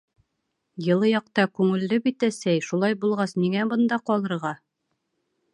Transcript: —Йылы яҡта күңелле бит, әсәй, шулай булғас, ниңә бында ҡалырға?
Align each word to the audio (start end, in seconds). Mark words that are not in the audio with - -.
—Йылы 0.85 1.09
яҡта 1.11 1.45
күңелле 1.59 2.01
бит, 2.07 2.27
әсәй, 2.29 2.65
шулай 2.71 2.99
булғас, 3.05 3.37
ниңә 3.45 3.69
бында 3.75 4.03
ҡалырға? 4.11 4.57